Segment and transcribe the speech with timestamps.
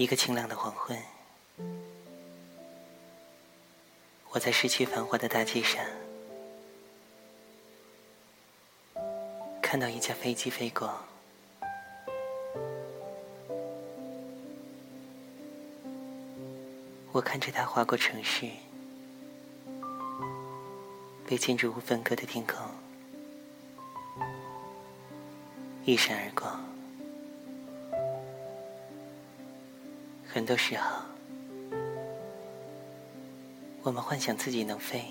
[0.00, 0.98] 一个晴朗的黄昏，
[4.30, 5.84] 我在市区繁华的大街上，
[9.60, 10.90] 看到一架飞机飞过，
[17.12, 18.48] 我看着它划过城市，
[21.26, 22.56] 被建筑物分割的天空，
[25.84, 26.69] 一闪而过。
[30.32, 31.02] 很多时候，
[33.82, 35.04] 我们幻想自己能飞，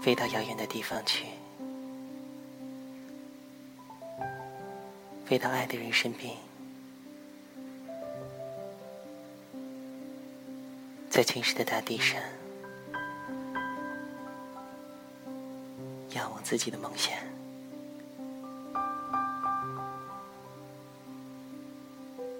[0.00, 1.26] 飞到遥远的地方去，
[5.26, 6.36] 飞到爱的人身边，
[11.10, 12.20] 在青石的大地上，
[16.10, 17.12] 仰望自己的梦想。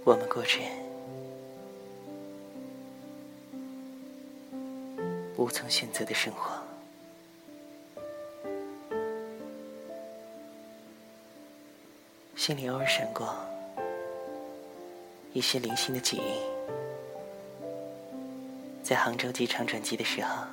[0.09, 0.59] 我们过着
[5.37, 6.55] 无从选择的生活，
[12.34, 13.34] 心里偶尔闪过
[15.34, 16.41] 一些零星的记忆。
[18.83, 20.47] 在杭州机场转机的时候，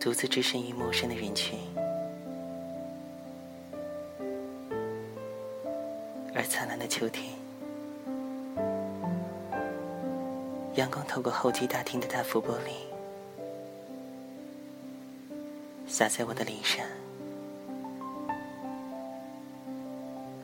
[0.00, 1.58] 独自置身于陌生的人群。
[6.90, 7.32] 秋天，
[10.74, 12.72] 阳光透过候机大厅的大幅玻璃，
[15.86, 16.84] 洒在我的脸上。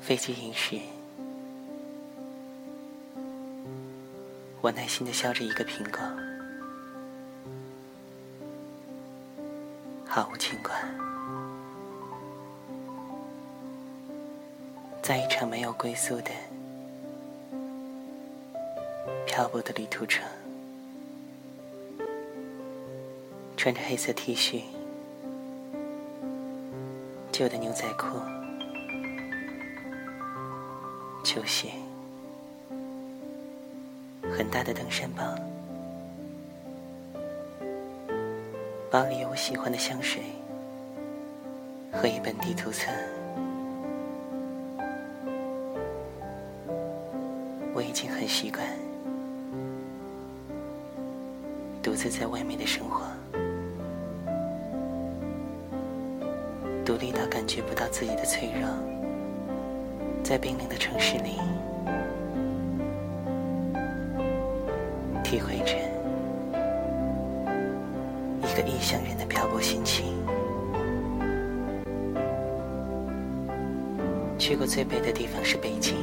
[0.00, 0.78] 飞机饮食，
[4.60, 6.00] 我耐心的削着一个苹果，
[10.06, 10.95] 毫无牵挂。
[15.06, 16.32] 在一场没有归宿的
[19.24, 20.20] 漂泊的旅途中，
[23.56, 24.62] 穿着黑色 T 恤、
[27.30, 28.18] 旧的牛仔裤、
[31.22, 31.68] 球鞋、
[34.36, 35.22] 很大的登山包，
[38.90, 40.20] 包里有我喜欢的香水
[41.92, 42.90] 和一本地图册。
[47.76, 48.66] 我已经很习惯
[51.82, 53.02] 独自在外面的生活，
[56.86, 58.66] 独立到感觉不到自己的脆弱，
[60.24, 61.38] 在冰冷的城市里，
[65.22, 65.76] 体会着
[68.40, 70.16] 一个异乡人的漂泊心情。
[74.38, 75.94] 去过最北的地方是北京。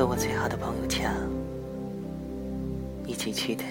[0.00, 1.12] 和我最好的朋友强
[3.06, 3.62] 一起去的。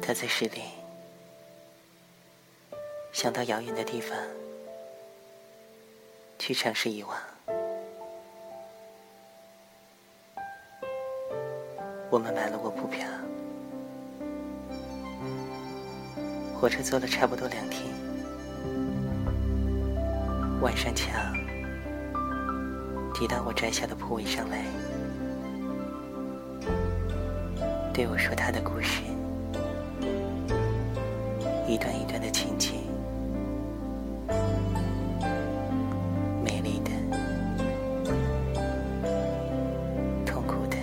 [0.00, 0.62] 他在市里
[3.12, 4.16] 想到遥远的地方
[6.38, 7.14] 去尝试遗忘。
[12.08, 13.06] 我们买了卧铺票，
[16.58, 17.84] 火车坐了差不多两天，
[20.62, 21.37] 晚上强。
[23.18, 24.64] 提到我摘下的铺位上来，
[27.92, 29.02] 对我说他的故事，
[31.66, 32.74] 一段一段的情节，
[36.44, 36.92] 美丽的，
[40.24, 40.76] 痛苦的，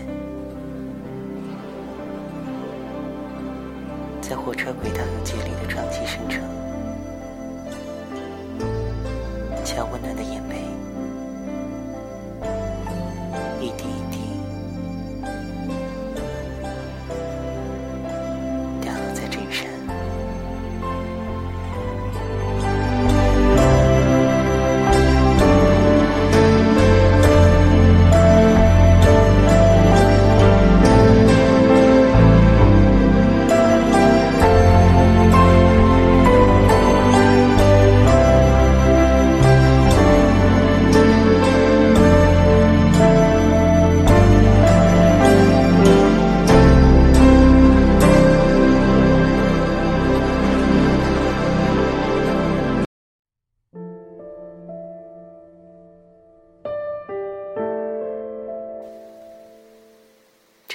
[4.22, 6.42] 在火车轨道有节律的撞击声中，
[9.64, 10.56] 乔温暖的眼泪。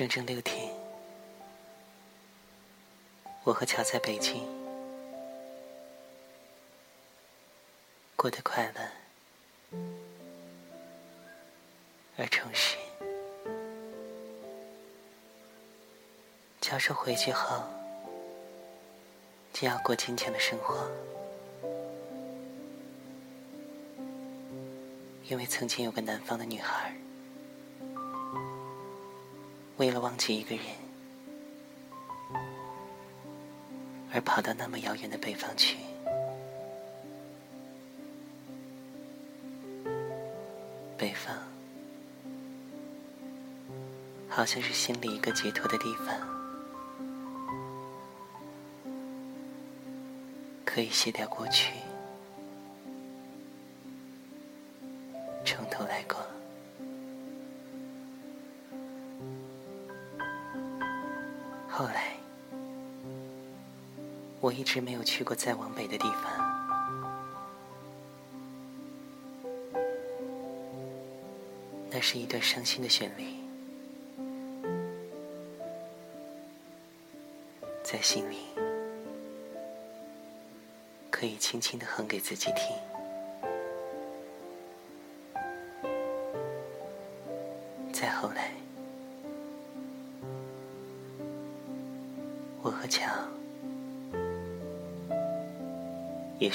[0.01, 0.73] 整整六天，
[3.45, 4.49] 我和乔在北京
[8.17, 9.79] 过得快乐，
[12.17, 12.79] 而充实。
[16.63, 17.63] 乔说回去后，
[19.53, 20.91] 就要过坚强的生活，
[25.29, 26.91] 因为曾经有个南方的女孩，
[29.81, 30.65] 为了忘记一个人，
[34.13, 35.79] 而跑到那么遥远的北方去。
[40.99, 41.35] 北方，
[44.29, 46.15] 好像是心里一个解脱的地方。
[50.63, 51.73] 可以卸掉过去，
[64.51, 66.25] 我一直没有去过再往北的地方，
[71.89, 73.33] 那是一段伤心的旋律，
[77.85, 78.39] 在心里。
[81.13, 82.90] 可以轻轻的哼给自己听。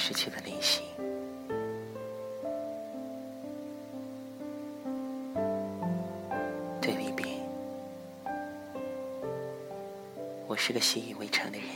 [0.07, 0.83] 失去了联系。
[6.79, 7.25] 对离别，
[10.45, 11.67] 我是个习以为常的人。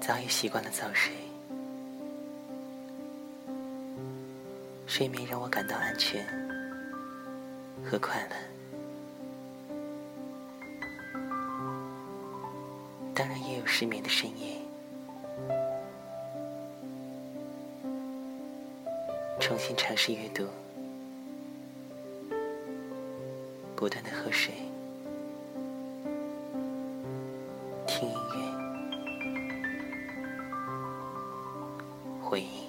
[0.00, 1.14] 早已习惯了早睡，
[4.88, 6.26] 睡眠让我感到安全
[7.88, 8.53] 和快乐。
[13.76, 14.56] 失眠的深夜，
[19.40, 20.46] 重新尝试阅读，
[23.74, 24.54] 不断的喝水。
[27.84, 28.36] 听音乐
[32.22, 32.68] 回忆，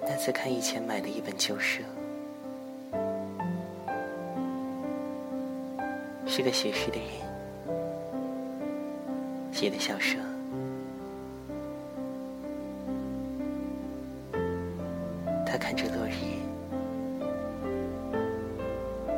[0.00, 1.84] 那次看以前买的一本旧书，
[6.26, 7.08] 是个写诗的人
[9.52, 10.18] 写的小说，
[15.46, 16.40] 他看着落日，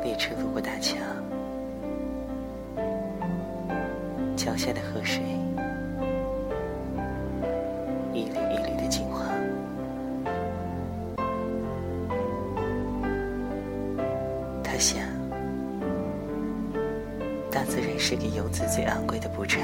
[0.03, 0.97] 列车路过大桥。
[4.35, 5.23] 桥下的河水，
[8.13, 9.25] 一缕一缕的金花。
[14.63, 14.99] 他想，
[17.65, 19.61] 自然是给游子最昂贵的补偿。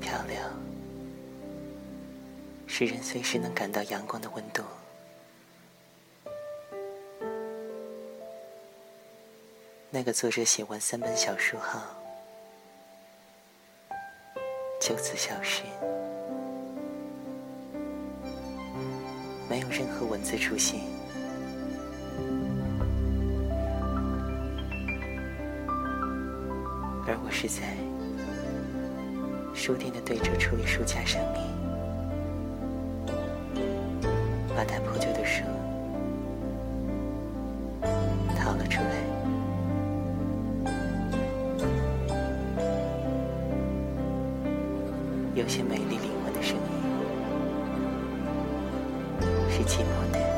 [0.00, 0.36] 漂流，
[2.66, 4.62] 使人随时能感到阳光的温度。
[9.90, 11.80] 那个作者写完三本小说后，
[14.80, 15.62] 就此消失，
[19.48, 20.97] 没有任何文字出现。
[27.10, 27.62] 而我是在
[29.54, 31.42] 书店的对折处理书架上面，
[34.54, 35.42] 把它破旧的书
[38.36, 38.90] 掏了出来。
[45.34, 46.62] 有些美丽灵魂的声音，
[49.48, 50.37] 是寂寞的。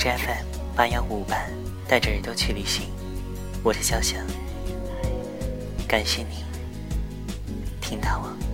[0.00, 1.36] 枝 FM 八幺五八，
[1.86, 2.88] 带着耳朵去旅行，
[3.62, 4.18] 我是肖翔，
[5.86, 6.42] 感谢你
[7.82, 8.49] 听到我。